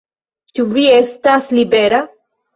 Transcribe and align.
Ĉu 0.59 0.65
vi 0.77 0.85
estas 1.01 1.51
libera? 1.59 2.03